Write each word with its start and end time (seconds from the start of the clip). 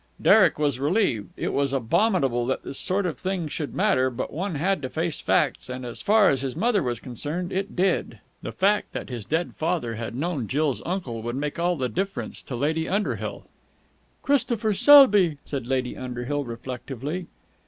Derek 0.19 0.57
was 0.57 0.79
relieved. 0.79 1.29
It 1.37 1.53
was 1.53 1.73
abominable 1.73 2.47
that 2.47 2.63
this 2.63 2.79
sort 2.79 3.05
of 3.05 3.19
thing 3.19 3.47
should 3.47 3.75
matter, 3.75 4.09
but 4.09 4.33
one 4.33 4.55
had 4.55 4.81
to 4.81 4.89
face 4.89 5.21
facts, 5.21 5.69
and, 5.69 5.85
as 5.85 6.01
far 6.01 6.31
as 6.31 6.41
his 6.41 6.55
mother 6.55 6.81
was 6.81 6.99
concerned, 6.99 7.53
it 7.53 7.75
did. 7.75 8.17
The 8.41 8.51
fact 8.51 8.93
that 8.93 9.05
Jill's 9.09 9.27
uncle 9.31 9.93
had 9.93 10.15
known 10.15 10.47
his 10.47 10.47
dead 10.47 10.83
father 10.87 11.21
would 11.21 11.35
make 11.35 11.59
all 11.59 11.75
the 11.75 11.87
difference 11.87 12.41
to 12.41 12.55
Lady 12.55 12.89
Underhill. 12.89 13.45
"Christopher 14.23 14.73
Selby!" 14.73 15.37
said 15.45 15.67
Lady 15.67 15.95
Underhill 15.95 16.45
reflectively. 16.45 17.27